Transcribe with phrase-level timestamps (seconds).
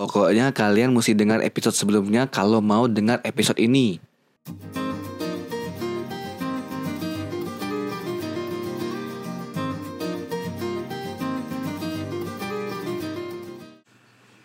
[0.00, 4.00] Pokoknya kalian mesti dengar episode sebelumnya kalau mau dengar episode ini.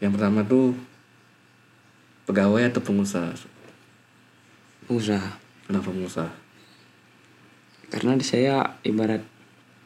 [0.03, 0.75] Yang pertama tuh
[2.27, 3.31] pegawai atau pengusaha?
[4.91, 5.39] Usaha.
[5.71, 6.35] Kenapa pengusaha?
[7.95, 9.23] Karena di saya ibarat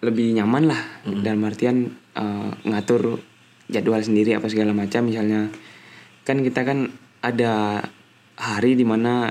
[0.01, 3.28] lebih nyaman lah dalam artian eh, ngatur
[3.69, 5.05] jadwal sendiri apa segala macam.
[5.07, 5.47] Misalnya
[6.25, 6.89] kan kita kan
[7.21, 7.85] ada
[8.35, 9.29] hari di mana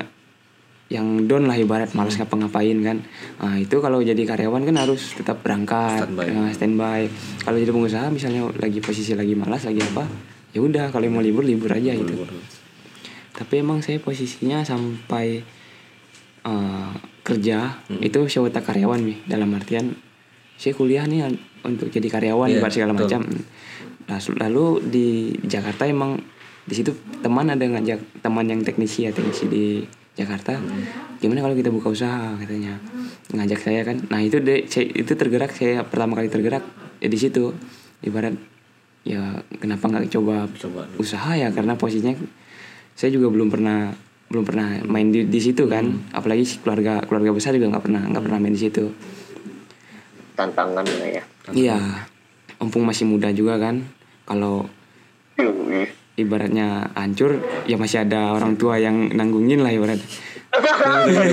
[0.88, 3.04] yang down lah ibarat malas ngapa-ngapain kan.
[3.44, 6.24] Nah, itu kalau jadi karyawan kan harus tetap berangkat Standby.
[6.32, 7.00] eh, standby.
[7.44, 10.08] Kalau jadi pengusaha misalnya lagi posisi lagi malas lagi apa
[10.48, 12.24] ya udah kalau mau libur libur aja gitu.
[13.36, 15.44] Tapi emang saya posisinya sampai
[16.48, 19.18] eh, kerja itu sewatak karyawan nih.
[19.28, 19.92] Dalam artian
[20.56, 21.36] saya kuliah nih
[21.68, 23.28] untuk jadi karyawan ibarat segala macam
[24.08, 26.16] lalu di Jakarta emang
[26.68, 26.92] di situ
[27.24, 29.64] teman ada ngajak teman yang teknisi ya teknisi di
[30.18, 30.60] Jakarta.
[31.22, 32.76] Gimana kalau kita buka usaha katanya.
[33.32, 33.96] Ngajak saya kan.
[34.12, 36.64] Nah itu deh itu tergerak saya pertama kali tergerak
[37.00, 37.56] ya di situ.
[38.04, 38.36] Ibarat
[39.06, 40.84] ya kenapa nggak coba Coba.
[41.00, 41.48] usaha ya?
[41.54, 42.18] Karena posisinya
[42.98, 43.94] saya juga belum pernah
[44.28, 45.88] belum pernah main di, di situ kan.
[46.12, 48.92] Apalagi si keluarga keluarga besar juga nggak pernah nggak pernah main di situ.
[50.36, 51.22] Tantangan ya.
[51.56, 51.78] Iya.
[52.58, 53.86] Mumpung masih muda juga kan
[54.28, 54.68] kalau
[55.40, 55.88] Yui.
[56.20, 59.96] ibaratnya hancur ya masih ada orang tua yang nanggungin lah ibarat.
[60.52, 61.32] Masih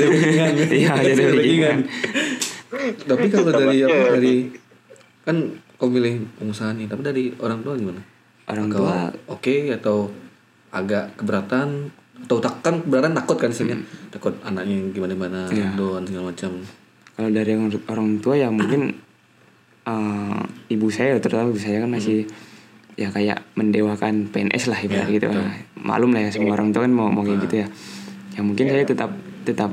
[0.00, 0.06] ada
[0.72, 1.78] iya ada backingan.
[3.04, 4.48] Tapi kalau dari apa dari
[5.20, 5.36] kan
[5.76, 8.14] kau milih pengusaha nih, tapi dari orang tua gimana?
[8.44, 10.12] orang tua oke atau
[10.74, 11.88] agak keberatan
[12.24, 13.68] atau tak kan keberatan takut kan sih
[14.08, 15.76] takut anaknya gimana gimana Iya.
[15.76, 16.50] doan segala macam
[17.14, 18.96] kalau dari orang, orang tua ya mungkin
[19.84, 20.40] eh,
[20.70, 22.24] ibu saya terutama ibu saya kan masih
[22.94, 25.26] ya kayak mendewakan PNS lah ibarat Ya, gitu.
[25.28, 25.42] betul.
[25.42, 27.68] Nah, malum lah ya semua orang tua kan mau mau kayak gitu ya.
[28.32, 29.10] Ya mungkin saya tetap
[29.42, 29.70] tetap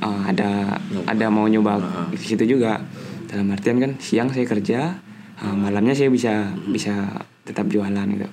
[0.00, 0.74] eh, ada
[1.04, 1.78] ada mau nyoba
[2.10, 2.82] di situ juga.
[3.24, 4.98] Dalam artian kan siang saya kerja
[5.36, 6.32] eh, malamnya saya bisa
[6.66, 8.28] bisa tetap jualan gitu.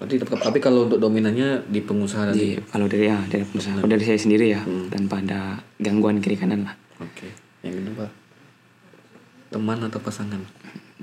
[0.00, 3.80] Tetap- tapi kalau untuk dominannya di pengusaha di kalau dari ya dari pengusaha.
[3.80, 4.88] Kalau dari saya sendiri ya Hmm.
[4.88, 5.40] tanpa ada
[5.76, 6.72] gangguan kiri kanan lah.
[6.98, 7.28] Oke.
[7.60, 8.08] Yang kedua
[9.50, 10.38] teman atau pasangan?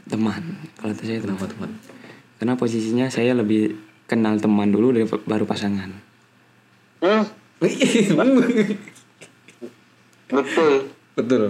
[0.07, 0.39] Teman.
[0.79, 1.71] Kalau itu saya teman kenapa teman?
[2.39, 3.75] Karena posisinya saya lebih
[4.07, 5.91] kenal teman dulu dari baru pasangan.
[7.03, 7.27] Hmm,
[7.59, 8.15] betul.
[11.17, 11.43] Betul.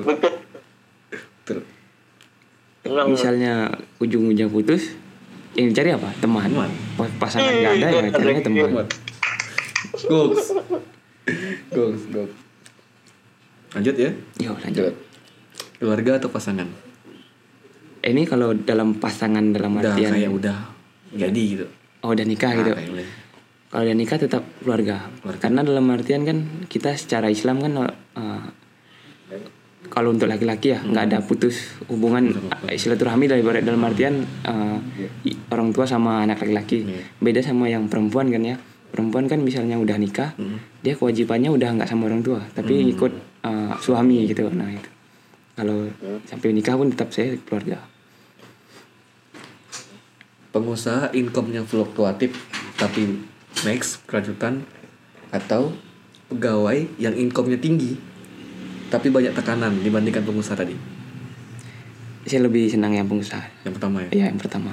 [1.45, 1.59] Betul.
[2.87, 3.69] Misalnya
[4.01, 4.97] ujung-ujung putus
[5.53, 6.09] yang dicari apa?
[6.17, 6.49] Teman.
[6.49, 6.71] Teman.
[6.97, 8.69] Pas- pasangan nggak ada ya carinya teman.
[10.09, 10.49] Goals.
[11.69, 12.33] Goals goals.
[13.75, 14.09] Lanjut ya?
[14.41, 14.95] Yo lanjut.
[15.77, 16.86] Keluarga atau pasangan
[18.07, 20.57] Eh, ini kalau dalam pasangan dalam udah artian kayak udah
[21.11, 21.65] jadi gitu.
[21.99, 22.71] Oh udah nikah gitu?
[22.71, 23.07] Ah, kayak udah.
[23.67, 24.97] kalau udah nikah tetap keluarga.
[25.19, 25.39] Keluarga.
[25.43, 27.71] karena dalam artian kan kita secara Islam kan
[28.15, 28.41] eh,
[29.87, 32.31] kalau untuk laki-laki ya nggak ada putus hubungan
[32.69, 34.77] silaturahmi dari dalam artian eh,
[35.25, 36.83] i- orang tua sama anak laki-laki.
[36.85, 37.03] Iya.
[37.17, 38.55] beda sama yang perempuan kan ya.
[38.87, 40.63] Perempuan kan misalnya udah nikah Hmm.
[40.79, 43.11] dia kewajibannya udah nggak sama orang tua tapi ikut
[43.43, 44.47] eh, suami gitu.
[44.47, 44.89] Nah itu.
[45.53, 45.89] Kalau
[46.23, 47.81] sampai nikah pun tetap saya keluarga
[50.57, 52.33] pengusaha income-nya fluktuatif
[52.75, 53.21] tapi
[53.61, 54.65] next kelanjutan
[55.29, 55.73] atau
[56.27, 57.95] pegawai yang income-nya tinggi
[58.87, 60.75] tapi banyak tekanan dibandingkan pengusaha tadi
[62.27, 64.71] saya lebih senang yang pengusaha yang pertama ya ya yang pertama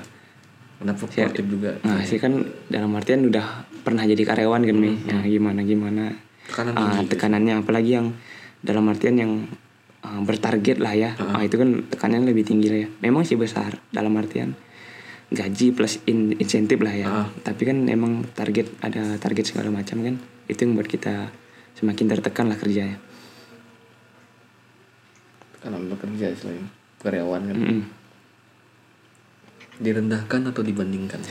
[0.75, 2.35] karena fluktuatif juga Nah, saya kan
[2.67, 4.93] dalam artian udah pernah jadi karyawan kan, Mi.
[5.07, 6.13] Ya, gimana gimana.
[6.51, 7.09] Tekanan Ah, tinggi.
[7.15, 8.11] tekanannya apalagi yang
[8.61, 9.33] dalam artian yang
[10.03, 11.15] ah, bertarget lah ya.
[11.17, 12.89] Ah, itu kan tekanannya lebih tinggi lah ya.
[13.01, 14.53] Memang sih besar dalam artian
[15.33, 17.07] gaji plus in- insentif lah ya.
[17.09, 17.29] Ah.
[17.45, 20.17] Tapi kan emang target ada target segala macam kan.
[20.49, 21.31] Itu yang buat kita
[21.79, 22.99] semakin tertekan lah kerjanya.
[25.65, 26.69] tekanan bekerja selain
[27.01, 27.83] karyawan kan Mm-mm.
[29.81, 31.25] direndahkan atau dibandingkan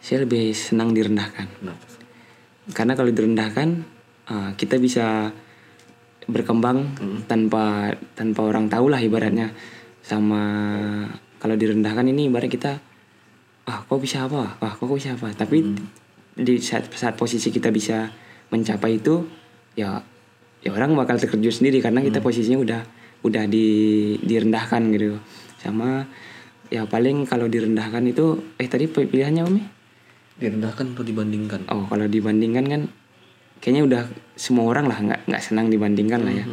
[0.00, 1.44] Saya lebih senang direndahkan.
[1.60, 1.84] kenapa
[2.72, 3.68] karena kalau direndahkan
[4.32, 5.36] uh, kita bisa
[6.24, 6.96] berkembang
[7.28, 9.52] tanpa tanpa orang tahu lah ibaratnya
[10.00, 10.40] sama
[11.36, 12.80] kalau direndahkan ini ibarat kita
[13.64, 14.60] ah kok bisa apa?
[14.60, 15.32] Ah kok bisa apa?
[15.32, 15.64] Tapi
[16.34, 18.10] di saat saat posisi kita bisa
[18.50, 19.24] mencapai itu
[19.78, 20.02] ya
[20.64, 22.80] ya orang bakal terkejut sendiri karena kita posisinya udah
[23.24, 23.66] udah di
[24.20, 25.16] direndahkan gitu.
[25.60, 26.04] Sama
[26.68, 29.62] ya paling kalau direndahkan itu eh tadi pilihannya Umi
[30.40, 31.70] direndahkan atau dibandingkan?
[31.70, 32.82] Oh kalau dibandingkan kan
[33.62, 34.02] kayaknya udah
[34.34, 36.44] semua orang lah nggak nggak senang dibandingkan lah ya.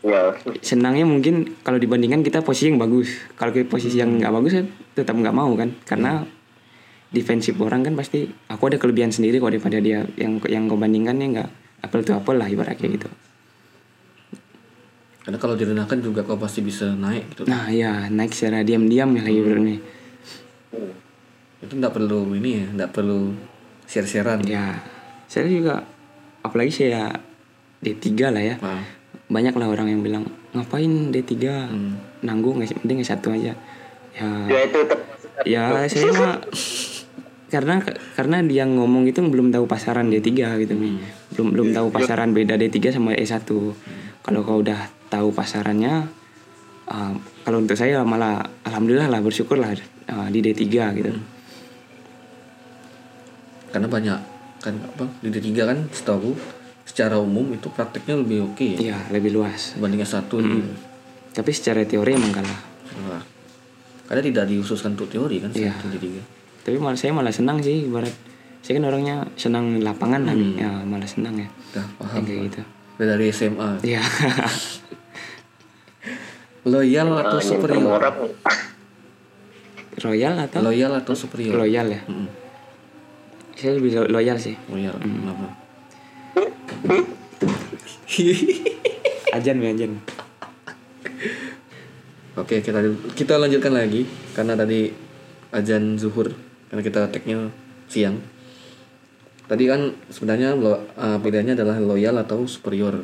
[0.00, 0.32] Ya
[0.64, 3.12] Senangnya mungkin kalau dibandingkan kita posisi yang bagus.
[3.36, 4.64] Kalau kita posisi yang nggak bagus ya
[4.96, 5.72] tetap nggak mau kan.
[5.84, 6.24] Karena
[7.10, 10.06] defensif orang kan pasti aku ada kelebihan sendiri kok daripada dia.
[10.16, 11.48] Yang yang kau bandingkannya nggak
[11.84, 13.08] apple to apple lah ibaratnya gitu.
[15.20, 17.44] Karena kalau direndahkan juga kau pasti bisa naik gitu.
[17.44, 19.76] nah ya naik secara diam-diam ya lagi ibaratnya
[21.60, 23.36] Itu nggak perlu ini ya, nggak perlu
[23.84, 24.40] share-sharean.
[24.48, 24.80] ya
[25.28, 25.84] saya juga
[26.42, 27.14] apalagi saya
[27.84, 28.56] D3 lah ya.
[28.58, 28.82] Nah,
[29.30, 31.34] banyak lah orang yang bilang ngapain D3
[32.26, 33.52] nanggung nggak mending S1 aja.
[34.18, 34.28] Ya.
[34.50, 34.78] Ya itu
[35.46, 36.36] ya saya mah
[37.54, 37.82] karena
[38.14, 40.30] karena dia ngomong itu belum tahu pasaran D3
[40.62, 41.02] gitu nih
[41.34, 43.48] belum belum tahu pasaran beda D3 sama S1
[44.22, 46.06] kalau kau udah tahu pasarannya
[46.90, 47.12] uh,
[47.42, 49.74] kalau untuk saya malah alhamdulillah lah bersyukur lah
[50.10, 50.64] uh, di D3
[50.98, 51.10] gitu.
[53.70, 54.18] Karena banyak
[54.60, 56.36] kan apa di D3 kan setahu
[56.90, 60.74] secara umum itu prakteknya lebih oke ya iya lebih luas dibanding S1 gitu.
[61.30, 62.60] tapi secara teori emang kalah
[63.00, 63.22] Wah.
[64.04, 65.70] Karena tidak diususkan untuk teori kan Iya.
[65.72, 66.18] satu D3.
[66.60, 68.10] tapi malah saya malah senang sih ibarat
[68.60, 70.58] saya kan orangnya senang di lapangan nih.
[70.58, 72.20] ya malah senang ya Udah paham.
[72.20, 72.62] kayak gitu
[72.98, 73.80] Dari SMA.
[73.80, 74.02] Iya.
[76.66, 77.96] Loyal atau superior?
[79.96, 81.56] Royal atau Loyal atau superior?
[81.56, 82.00] loyal ya?
[82.04, 82.28] Mm-mm.
[83.54, 84.52] Saya lebih lo- loyal sih.
[84.68, 84.92] Loyal.
[84.96, 85.48] Kenapa?
[89.36, 89.92] Ajan ya ajan.
[92.38, 92.80] Oke, kita
[93.14, 94.90] kita lanjutkan lagi karena tadi
[95.52, 96.32] azan zuhur
[96.70, 97.52] karena kita tagnya
[97.90, 98.18] siang.
[99.50, 103.02] Tadi kan sebenarnya lo, uh, pilihannya adalah loyal atau superior.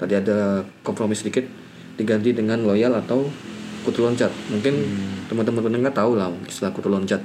[0.00, 1.44] Tadi ada kompromi sedikit
[2.00, 3.28] diganti dengan loyal atau
[3.84, 4.32] kutu loncat.
[4.48, 4.74] Mungkin
[5.28, 7.20] teman-teman pendengar tahu lah istilah kutu loncat.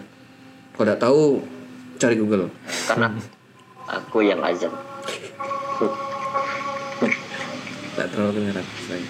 [0.76, 1.40] Kalau tidak tahu
[1.96, 2.52] cari Google.
[2.90, 3.16] karena
[3.88, 4.76] aku yang azan.
[7.94, 8.66] Tidak terlalu kedengeran.
[8.86, 9.02] saya.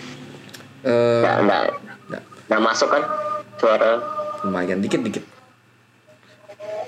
[0.83, 1.61] Eh, Nggak, nggak,
[2.07, 2.23] nggak.
[2.47, 3.03] nggak masuk kan
[3.59, 3.91] suara.
[4.43, 5.23] lumayan dikit-dikit.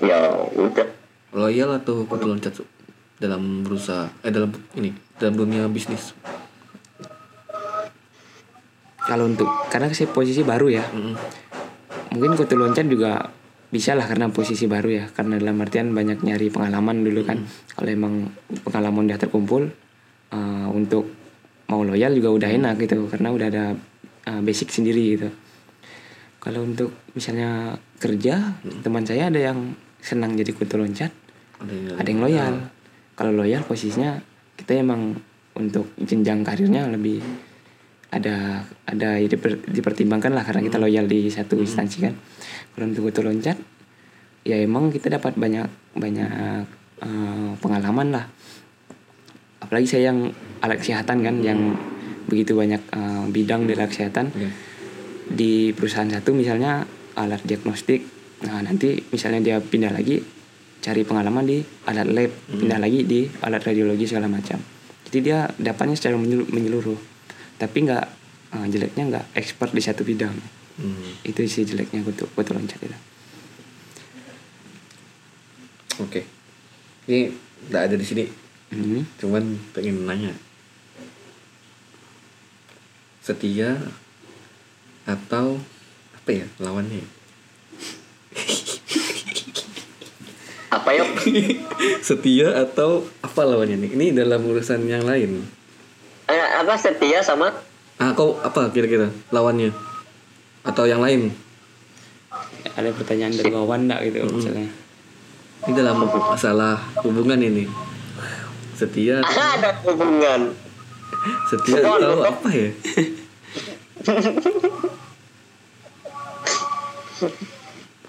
[0.04, 0.88] Ya udah.
[1.32, 2.64] loyal atau kutu loncat Su?
[3.16, 6.12] dalam berusaha eh dalam ini dalam dunia bisnis
[9.06, 10.84] Kalau untuk karena saya posisi baru ya.
[10.90, 11.14] Mm-mm.
[12.18, 13.30] Mungkin kutu loncat juga
[13.70, 15.06] bisa lah karena posisi baru ya.
[15.14, 17.46] Karena dalam artian banyak nyari pengalaman dulu kan.
[17.70, 18.34] Kalau emang
[18.66, 19.70] pengalaman udah terkumpul
[20.34, 21.06] eh, untuk
[21.70, 23.66] mau loyal juga udah enak gitu karena udah ada
[24.30, 25.30] eh, basic sendiri gitu.
[26.46, 28.54] Kalau untuk misalnya kerja,
[28.86, 31.10] teman saya ada yang senang jadi kutu loncat,
[31.58, 32.54] ada yang, ada yang loyal.
[33.18, 34.22] Kalau loyal posisinya
[34.54, 35.18] kita emang
[35.58, 37.24] untuk jenjang karirnya lebih
[38.14, 42.14] ada ada ya diper- dipertimbangkan lah karena kita loyal di satu instansi kan.
[42.78, 43.58] Kalau untuk kutu loncat
[44.46, 45.66] ya emang kita dapat banyak
[45.98, 46.30] banyak
[47.02, 48.26] eh, pengalaman lah.
[49.66, 50.30] Apalagi saya yang
[50.62, 51.74] alat kesehatan kan yang
[52.30, 54.30] begitu banyak eh, bidang di alat kesehatan.
[54.30, 54.50] Oke.
[55.26, 56.86] di perusahaan satu misalnya
[57.18, 58.06] alat diagnostik
[58.46, 60.22] nah nanti misalnya dia pindah lagi
[60.86, 64.62] cari pengalaman di alat lab pindah lagi di alat radiologi segala macam.
[65.10, 67.00] Jadi dia dapatnya secara menyelu- menyeluruh.
[67.58, 68.06] Tapi nggak
[68.54, 70.38] eh, jeleknya nggak expert di satu bidang.
[70.78, 72.98] Hmm, itu sih jeleknya kutu kutu loncat itu.
[76.06, 76.22] Oke.
[77.10, 77.34] Ini
[77.66, 78.24] tidak ada di sini
[78.76, 79.04] Hmm.
[79.16, 80.34] cuman pengen nanya.
[83.24, 83.80] Setia
[85.08, 85.58] atau
[86.12, 87.02] apa ya lawannya?
[90.76, 91.08] Apa yuk?
[92.08, 93.92] setia atau apa lawannya nih?
[93.96, 95.40] Ini dalam urusan yang lain.
[96.28, 97.48] Eh, apa setia sama?
[97.96, 99.72] Ah kau apa kira-kira lawannya?
[100.68, 101.32] Atau yang lain?
[102.76, 104.68] Ada pertanyaan dari Wawan nggak gitu misalnya
[105.66, 107.66] ini dalam masalah hubungan ini
[108.76, 109.24] setia.
[109.24, 110.54] Ada hubungan.
[111.50, 112.70] setia atau apa ya?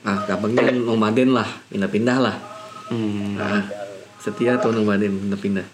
[0.06, 2.36] Ah gampangnya nomaden lah pindah-pindah lah.
[2.86, 3.34] Hmm.
[3.42, 3.66] ah
[4.22, 5.66] setia atau nomaden pindah-pindah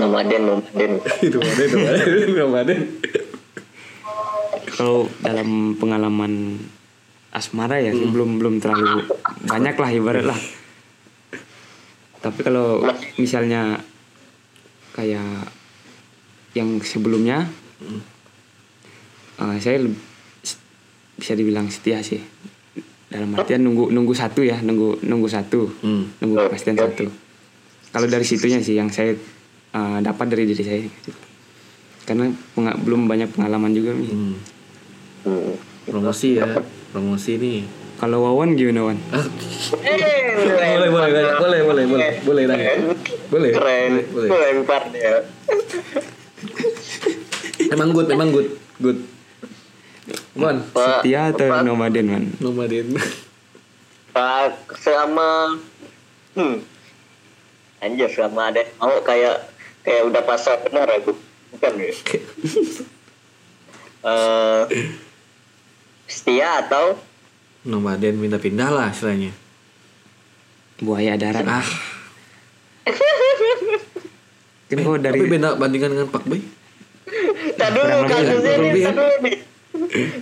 [0.00, 0.92] Nomaden, nomaden.
[1.20, 2.80] itu nomaden nomaden nomaden
[4.72, 6.56] kalau dalam pengalaman
[7.36, 9.04] asmara ya sih belum belum terlalu
[9.44, 10.40] banyak lah ibarat lah
[12.20, 12.84] tapi kalau
[13.16, 13.80] misalnya
[14.92, 15.48] kayak
[16.52, 17.48] yang sebelumnya
[19.38, 20.04] eh, saya leb-
[20.40, 20.60] s-
[21.16, 22.20] bisa dibilang setia sih.
[23.10, 26.22] Dalam artian nunggu nunggu satu ya nunggu nunggu satu hmm.
[26.22, 27.10] nunggu kepastian satu.
[27.90, 29.16] Kalau dari situnya sih yang saya
[29.70, 30.82] eh, dapat dari diri saya
[32.00, 34.34] karena penga- belum banyak pengalaman juga nih hmm.
[35.22, 35.52] Hmm.
[35.86, 36.48] promosi ya
[36.90, 37.62] promosi nih
[38.00, 38.98] Kalau Wawan gimana Wan?
[39.12, 39.26] ah,
[39.84, 39.96] Eh,
[40.40, 42.72] boleh boleh boleh boleh boleh boleh boleh nanya
[43.28, 43.52] boleh.
[43.52, 43.90] Keren.
[43.92, 44.28] boleh, boleh.
[44.56, 45.14] Lempar dia.
[47.68, 48.48] emang good emang good.
[48.80, 48.98] Good
[50.32, 52.24] Wan Setia atau Pak, nomaden Wan?
[52.40, 52.96] nomaden.
[54.10, 55.60] Pak selama
[56.34, 56.56] hmm.
[57.80, 59.44] Anjir selama ada mau kayak
[59.80, 61.12] kayak udah pasar benar aku
[61.52, 61.92] bukan ya?
[64.00, 64.60] Eh,
[66.08, 66.96] setia atau
[67.60, 69.32] Nomaden minta pindah lah istilahnya.
[70.80, 71.44] Buaya darat.
[71.44, 71.68] Ah,
[74.70, 76.40] Kan kok dari tapi beda bandingan dengan Pak Boy.
[77.58, 79.36] tak dulu lebih kasusnya nih lebih tak dulu nih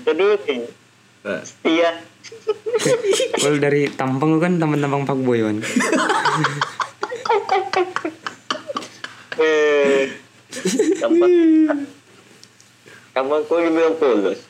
[0.01, 0.59] tak dulu nih
[1.45, 1.91] setia
[3.37, 5.57] kalau dari tampang lu kan tampang-tampang pak boy kan.
[9.37, 10.09] eh.
[10.97, 11.33] Gampang
[13.13, 14.48] gampang kau dibilang polos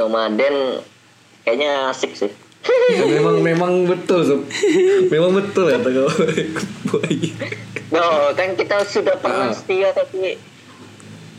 [0.00, 0.80] Nomaden
[1.44, 2.32] kayaknya asik sih
[2.90, 4.40] ya, memang memang betul sob.
[5.08, 6.08] Memang betul ya kau.
[6.88, 7.32] Boy.
[7.88, 9.56] No, kan kita sudah pernah Ah.
[9.56, 10.36] setia tapi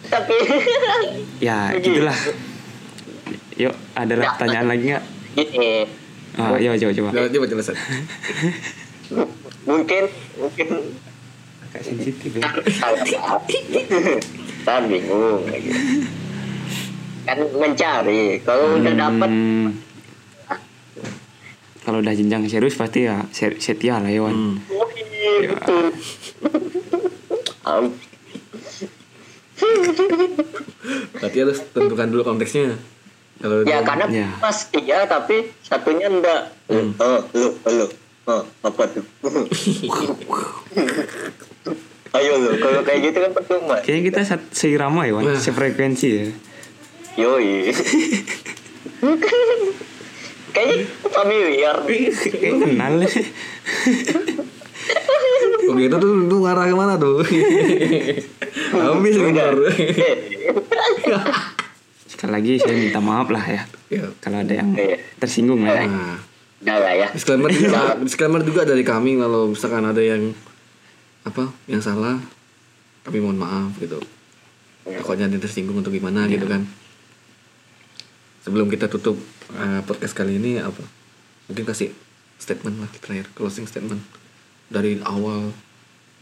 [0.03, 0.35] tapi
[1.45, 2.17] Ya gitulah.
[3.57, 5.05] Yuk ada pertanyaan lagi nggak?
[5.37, 5.85] gini
[6.37, 7.09] Ah, yuk coba coba.
[7.11, 7.75] Coba coba jelasan.
[9.69, 10.03] mungkin
[10.37, 10.67] mungkin
[11.69, 12.41] Agak sensitif ya.
[14.81, 15.69] Bingung lagi.
[17.31, 18.43] Kan mencari.
[18.43, 19.67] Kalau udah dapat Hmm.
[21.81, 24.35] Kalau udah jenjang serius pasti ya se- setia lah ya Wan.
[24.35, 24.55] Hmm.
[24.69, 25.85] oh iya betul.
[27.63, 27.85] Am,
[31.13, 32.75] Berarti harus tentukan dulu konteksnya.
[33.37, 34.27] Kalau ya dia- karena Ya.
[34.37, 36.51] pas iya tapi satunya enggak.
[36.67, 36.93] Hmm.
[36.95, 37.87] Oh, lu, lu.
[38.23, 39.01] Oh, apa tuh?
[42.11, 43.75] Ayo lu, kalau kayak gitu kan percuma.
[43.79, 44.19] Kayaknya kita
[44.51, 46.25] seirama ya Wan, sefrekuensi ya.
[47.19, 47.71] Yoi.
[50.51, 50.77] Kayaknya
[51.07, 51.75] familiar.
[51.83, 52.93] Kayak kenal.
[55.61, 57.23] Kok gitu tuh lu ngarah ke mana tuh?
[58.73, 59.53] Habis bentar.
[62.07, 63.63] Sekali lagi saya minta maaf lah ya.
[63.87, 64.05] Ya.
[64.19, 64.97] Kalau ada yang Iya.
[65.19, 65.87] tersinggung lah ya.
[66.61, 67.07] Nah, lah ya.
[67.09, 70.31] disclaimer juga, disclaimer juga dari kami kalau misalkan ada yang
[71.21, 72.17] apa yang salah
[73.01, 74.01] kami mohon maaf gitu
[74.81, 76.65] takutnya ada yang tersinggung atau gimana gitu kan
[78.41, 79.17] sebelum kita tutup
[79.53, 80.81] eh, podcast kali ini apa
[81.49, 81.93] mungkin kasih
[82.41, 84.01] statement lah terakhir closing statement
[84.71, 85.53] dari awal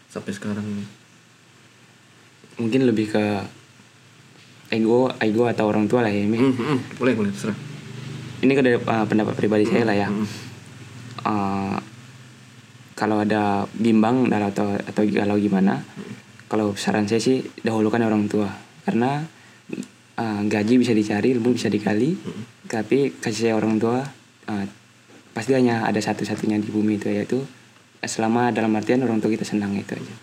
[0.09, 0.65] sampai sekarang
[2.59, 3.25] Mungkin lebih ke
[4.75, 6.27] ego, ego atau orang tua lah ya.
[6.27, 6.35] Mi.
[6.35, 7.55] Hmm, hmm, boleh boleh terserah
[8.43, 10.11] Ini ke uh, pendapat pribadi saya lah ya.
[10.11, 10.27] Hmm.
[11.23, 11.75] Uh,
[12.99, 15.87] kalau ada bimbang atau atau kalau gimana,
[16.51, 18.51] kalau saran saya sih dahulukan orang tua
[18.83, 19.23] karena
[20.19, 22.19] uh, gaji bisa dicari, ilmu bisa digali,
[22.67, 24.03] tapi kasih sayang orang tua
[24.51, 24.65] uh,
[25.31, 27.39] pasti hanya ada satu-satunya di bumi itu yaitu
[28.03, 30.15] selama dalam artian orang tua kita senang itu aja.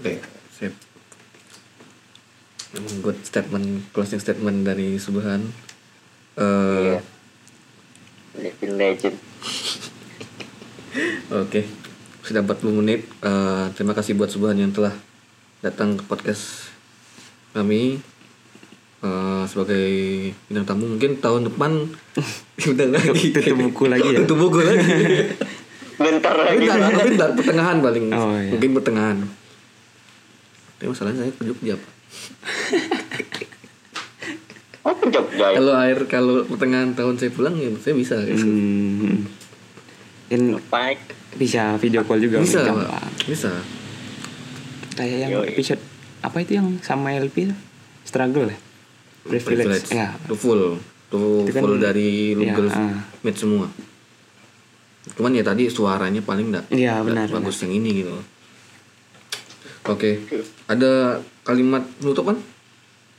[0.00, 0.12] oke
[0.52, 0.74] sip
[3.00, 5.48] good statement closing statement dari Subhan
[6.34, 7.00] Eh, Iya.
[8.34, 9.16] Living legend.
[11.46, 11.62] Oke,
[12.26, 13.06] sudah 40 menit.
[13.22, 14.90] Eh, terima kasih buat Subhan yang telah
[15.62, 16.74] datang ke podcast
[17.54, 18.02] kami
[19.04, 19.86] eh, sebagai
[20.48, 20.84] bintang tamu.
[20.96, 21.70] Mungkin tahun depan
[22.58, 23.30] diundang lagi.
[23.36, 24.18] Tutup buku lagi ya?
[24.24, 24.90] Tutup buku lagi.
[26.00, 26.64] Bentar lagi.
[26.64, 28.04] Tapi ntar, tapi ntar pertengahan paling.
[28.10, 28.50] Oh, iya.
[28.56, 29.18] Mungkin pertengahan.
[30.80, 31.76] Tapi masalahnya saya ke Jogja.
[34.84, 35.56] Oh, ke Jogja ya.
[35.56, 38.20] Kalau akhir kalau pertengahan tahun saya pulang ya saya bisa.
[38.20, 39.24] Hmm.
[40.28, 41.00] Kan Baik.
[41.40, 42.68] bisa video call juga Bisa.
[43.24, 43.48] Bisa.
[44.92, 45.56] Kayak yang Yoi.
[45.56, 45.80] episode
[46.20, 47.48] apa itu yang sama LP
[48.04, 48.56] struggle ya?
[49.24, 49.88] Privilege.
[49.90, 50.12] Ya.
[50.14, 50.76] Itu full.
[51.08, 53.00] Itu Itu kan- full dari lu ya, girls ah.
[53.20, 53.66] meet semua.
[55.12, 58.14] Cuman ya tadi suaranya paling enggak Iya, benar, bagus yang ini gitu.
[59.84, 60.24] Oke.
[60.64, 62.38] Ada kalimat penutup kan?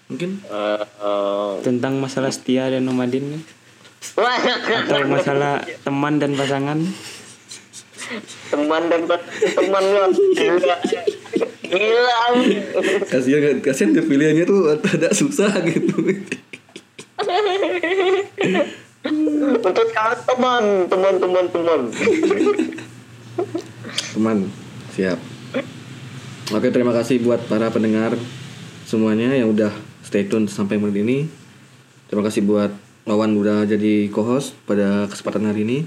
[0.05, 3.41] Mungkin Eh, eh, Tentang masalah setia dan nomadin kan?
[4.85, 6.77] atau masalah teman dan pasangan
[8.53, 9.01] teman dan
[9.57, 9.83] teman
[11.65, 12.19] Gila.
[13.09, 15.95] kasihan kasihan dia pilihannya tuh ada susah gitu.
[19.65, 21.81] Untuk kalian teman, teman, teman, teman.
[24.15, 24.37] Teman,
[24.93, 25.19] siap.
[26.53, 28.13] Oke, terima kasih buat para pendengar
[28.85, 29.73] semuanya yang udah
[30.05, 31.17] stay tune sampai menit ini.
[32.05, 32.69] Terima kasih buat
[33.05, 35.79] Wawan udah jadi co-host pada kesempatan hari ini.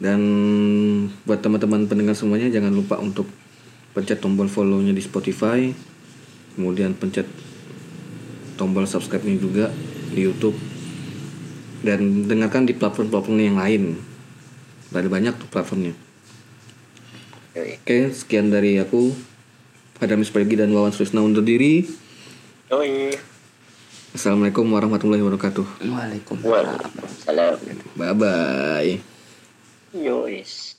[0.00, 0.20] Dan
[1.28, 3.28] buat teman-teman pendengar semuanya jangan lupa untuk
[3.92, 5.70] pencet tombol follow-nya di Spotify.
[6.54, 7.26] Kemudian pencet
[8.60, 9.66] tombol subscribe-nya juga
[10.12, 10.56] di YouTube.
[11.80, 13.96] Dan dengarkan di platform-platform yang lain.
[14.90, 15.94] Ada banyak tuh platformnya.
[17.54, 19.14] Oke, sekian dari aku.
[20.00, 21.84] Adamis Pergi dan Wawan Susna undur diri.
[22.72, 23.12] Yoi.
[24.10, 25.86] Assalamualaikum warahmatullahi wabarakatuh.
[25.86, 26.50] Waalaikumsalam.
[26.50, 27.56] Waalaikumsalam.
[27.94, 28.92] Bye bye.
[29.94, 30.78] Yois.